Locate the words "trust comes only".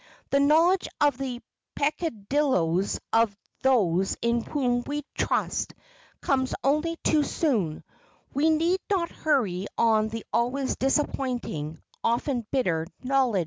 5.13-6.95